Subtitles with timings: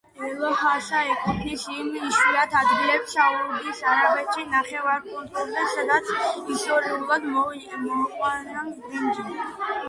[0.27, 6.11] ელ-ჰასა ეკუთვნის იმ იშვიათ ადგილებს საუდის არაბეთის ნახევარკუნძულზე სადაც
[6.55, 9.31] ისტორიულად მოყავდათ ბრინჯი.